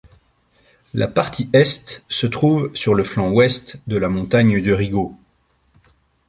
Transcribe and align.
La 0.95 1.07
partie 1.07 1.47
est 1.53 2.03
se 2.09 2.25
trouve 2.25 2.73
sur 2.75 2.95
le 2.95 3.03
flanc 3.03 3.31
ouest 3.31 3.77
de 3.85 3.97
la 3.97 4.09
montagne 4.09 4.59
de 4.59 4.71
Rigaud. 4.73 5.15